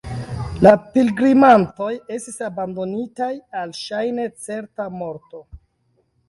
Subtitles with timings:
[0.67, 3.29] La pilgrimantoj estis abandonitaj
[3.61, 5.45] al ŝajne certa morto.